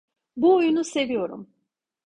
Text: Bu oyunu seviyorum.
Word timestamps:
Bu 0.37 0.55
oyunu 0.55 0.83
seviyorum. 0.83 1.49